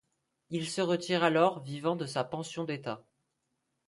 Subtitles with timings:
[0.49, 3.05] Il se retire alors, vivant de sa pension d'État.